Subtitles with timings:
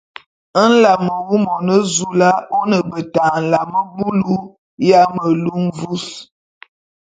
[0.69, 4.35] Nlame wu, Monezoula, ô ne beta nlame bulu
[4.89, 6.05] ya melu mvus.